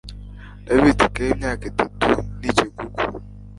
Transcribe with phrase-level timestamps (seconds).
[0.65, 2.09] Nabitse ikayi imyaka itatu
[2.39, 2.99] nikigugu.